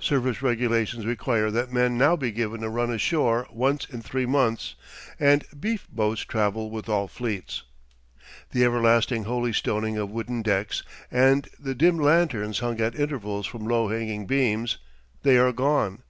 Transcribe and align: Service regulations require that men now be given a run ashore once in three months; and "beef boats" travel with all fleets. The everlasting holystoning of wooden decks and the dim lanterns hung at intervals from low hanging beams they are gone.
Service 0.00 0.42
regulations 0.42 1.06
require 1.06 1.48
that 1.48 1.72
men 1.72 1.96
now 1.96 2.16
be 2.16 2.32
given 2.32 2.64
a 2.64 2.68
run 2.68 2.90
ashore 2.90 3.46
once 3.52 3.84
in 3.84 4.02
three 4.02 4.26
months; 4.26 4.74
and 5.20 5.44
"beef 5.60 5.86
boats" 5.92 6.22
travel 6.22 6.70
with 6.70 6.88
all 6.88 7.06
fleets. 7.06 7.62
The 8.50 8.64
everlasting 8.64 9.26
holystoning 9.26 9.96
of 9.96 10.10
wooden 10.10 10.42
decks 10.42 10.82
and 11.08 11.48
the 11.56 11.76
dim 11.76 11.98
lanterns 11.98 12.58
hung 12.58 12.80
at 12.80 12.96
intervals 12.98 13.46
from 13.46 13.64
low 13.64 13.86
hanging 13.86 14.26
beams 14.26 14.78
they 15.22 15.38
are 15.38 15.52
gone. 15.52 16.02